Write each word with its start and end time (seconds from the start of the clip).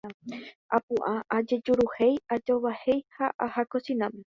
apu'ã 0.77 1.11
ajejuruhéi, 1.37 2.17
ajovahéi 2.35 2.99
ha 3.19 3.27
aha 3.49 3.61
kosináme 3.71 4.19